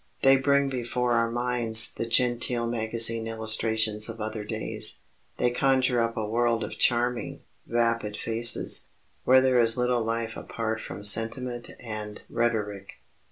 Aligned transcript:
They 0.23 0.35
bring 0.35 0.67
before 0.67 1.11
our 1.11 1.29
minds 1.29 1.91
the 1.91 2.07
genteel 2.07 2.65
magazine 2.65 3.27
illustrations 3.27 4.09
of 4.09 4.19
other 4.19 4.43
days. 4.43 5.01
They 5.37 5.51
conjure 5.51 6.01
up 6.01 6.17
a 6.17 6.27
world 6.27 6.63
of 6.63 6.79
charming, 6.79 7.41
vapid 7.67 8.17
faces, 8.17 8.87
where 9.25 9.41
there 9.41 9.59
is 9.59 9.77
little 9.77 10.03
life 10.03 10.35
apart 10.35 10.81
from 10.81 11.03
sentiment 11.03 11.69
and 11.79 12.19
rhetoric. 12.31 12.93